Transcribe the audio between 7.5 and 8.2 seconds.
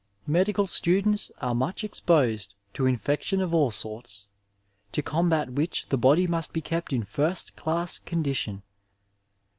dass